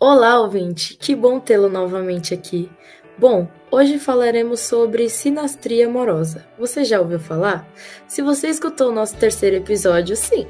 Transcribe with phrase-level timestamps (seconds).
[0.00, 0.96] Olá, ouvinte!
[0.96, 2.70] Que bom tê-lo novamente aqui.
[3.18, 6.46] Bom, hoje falaremos sobre sinastria amorosa.
[6.56, 7.68] Você já ouviu falar?
[8.06, 10.46] Se você escutou o nosso terceiro episódio, sim.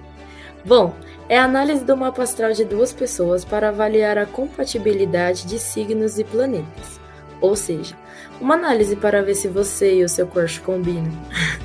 [0.67, 0.95] Bom,
[1.31, 6.19] é a análise do mapa astral de duas pessoas para avaliar a compatibilidade de signos
[6.19, 7.01] e planetas.
[7.41, 7.97] Ou seja,
[8.39, 11.11] uma análise para ver se você e o seu corpo combinam.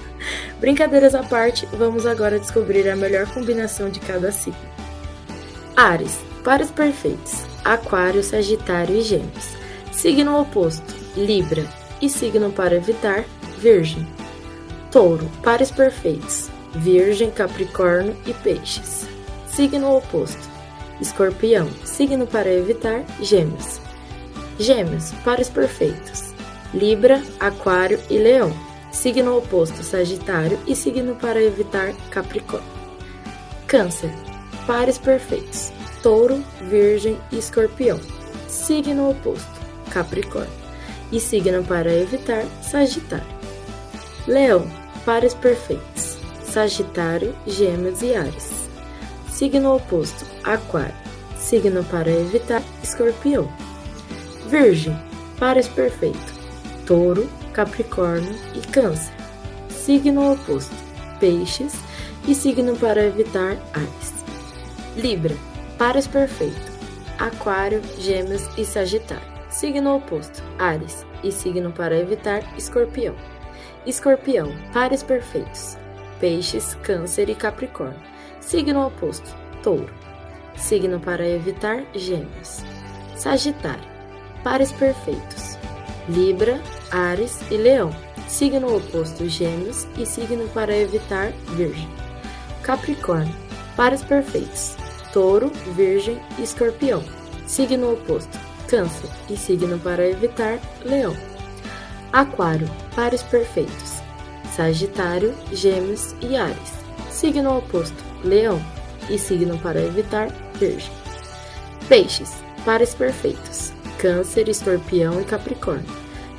[0.58, 4.72] Brincadeiras à parte, vamos agora descobrir a melhor combinação de cada signo.
[5.76, 7.53] Ares, pares perfeitos.
[7.64, 9.56] Aquário, Sagitário e Gêmeos.
[9.92, 11.66] Signo oposto: Libra.
[12.02, 13.24] E signo para evitar:
[13.58, 14.08] Virgem.
[14.92, 19.08] Touro, pares perfeitos: Virgem, Capricórnio e Peixes.
[19.48, 20.50] Signo oposto:
[21.00, 21.70] Escorpião.
[21.86, 23.80] Signo para evitar: Gêmeos.
[24.60, 26.34] Gêmeos, pares perfeitos:
[26.74, 28.52] Libra, Aquário e Leão.
[28.92, 32.68] Signo oposto: Sagitário e signo para evitar: Capricórnio.
[33.68, 34.12] Câncer,
[34.68, 35.72] pares perfeitos:
[36.04, 37.98] Touro, Virgem e Escorpião.
[38.50, 40.52] Signo oposto: Capricórnio.
[41.14, 43.26] E signo para evitar: Sagitário.
[44.28, 44.68] Leão,
[45.06, 48.70] pares perfeitos: Sagitário, Gêmeos e Ares.
[49.30, 50.94] Signo oposto: Aquário.
[51.38, 53.50] Signo para evitar: Escorpião.
[54.50, 54.96] Virgem,
[55.40, 56.34] pares perfeito:
[56.86, 59.16] Touro, Capricórnio e Câncer.
[59.70, 60.76] Signo oposto:
[61.22, 61.74] Peixes.
[62.28, 64.14] E signo para evitar: Ares.
[64.96, 65.36] Libra,
[65.78, 66.72] Pares perfeito:
[67.20, 69.34] Aquário, Gêmeos e Sagitário.
[69.50, 71.06] Signo oposto: Ares.
[71.24, 73.16] E signo para evitar: Escorpião.
[73.86, 75.78] Escorpião, pares perfeitos:
[76.20, 78.00] Peixes, Câncer e Capricórnio.
[78.40, 79.94] Signo oposto: Touro.
[80.56, 82.64] Signo para evitar: Gêmeos.
[83.16, 83.84] Sagitário,
[84.44, 85.58] pares perfeitos:
[86.10, 87.90] Libra, Ares e Leão.
[88.28, 91.90] Signo oposto: Gêmeos e signo para evitar: Virgem.
[92.62, 93.36] Capricórnio,
[93.76, 94.83] pares perfeitos:
[95.14, 97.04] Touro, Virgem e Escorpião.
[97.46, 98.38] Signo oposto:
[98.68, 101.16] Câncer e signo para evitar: Leão.
[102.12, 104.02] Aquário, pares perfeitos:
[104.56, 106.74] Sagitário, Gêmeos e Ares.
[107.12, 108.60] Signo oposto: Leão
[109.10, 110.92] e signo para evitar: Virgem.
[111.88, 112.32] Peixes,
[112.66, 115.86] pares perfeitos: Câncer, Escorpião e Capricórnio.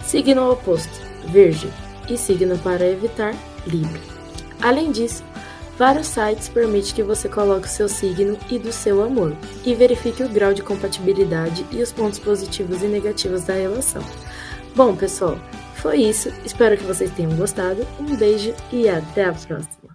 [0.02, 1.70] Signo oposto: Virgem
[2.08, 3.34] e signo para evitar:
[3.66, 4.00] Libra.
[4.60, 5.22] Além disso,
[5.76, 10.22] Vários sites permitem que você coloque o seu signo e do seu amor e verifique
[10.22, 14.02] o grau de compatibilidade e os pontos positivos e negativos da relação.
[14.76, 15.36] Bom, pessoal,
[15.74, 16.28] foi isso.
[16.44, 17.86] Espero que vocês tenham gostado.
[17.98, 19.93] Um beijo e até a próxima!